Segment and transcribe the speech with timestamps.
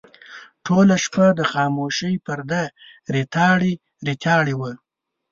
[0.65, 2.63] ټوله شپه د خاموشۍ پرده
[3.15, 3.73] ریتاړې
[4.07, 4.71] ریتاړې وه.